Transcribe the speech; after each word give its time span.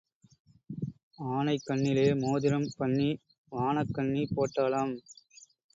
ஆனைக் 1.31 1.65
கண்ணிலே 1.65 2.07
மோதிரம் 2.15 2.67
பண்ணி 2.77 3.09
வானக் 3.51 3.93
கண்ணி 3.93 4.23
போட்டாளாம். 4.35 4.95